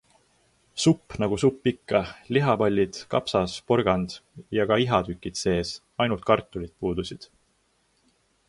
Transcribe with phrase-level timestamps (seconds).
[0.83, 2.01] Supp nagu supp ikka,
[2.37, 4.17] lihapallid, kapsas, porgand
[4.59, 5.75] ja ka ihatükid sees,
[6.07, 7.33] ainult kartulid puudusid.